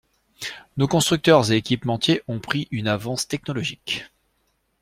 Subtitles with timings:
[0.77, 4.05] Nos constructeurs et équipementiers ont pris une avance technologique.